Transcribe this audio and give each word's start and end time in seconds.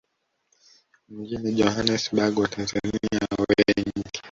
mjini 1.09 1.51
Johannesburg 1.57 2.39
Watanzania 2.39 3.21
wengi 3.47 4.09